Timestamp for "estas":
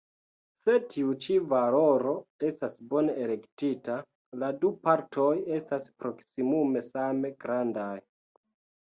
2.47-2.77, 5.59-5.87